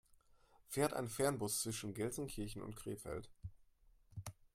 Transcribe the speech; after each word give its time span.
Fährt 0.65 0.93
ein 0.95 1.07
Fernbus 1.07 1.61
zwischen 1.61 1.93
Gelsenkirchen 1.93 2.63
und 2.63 2.75
Krefeld? 2.75 3.29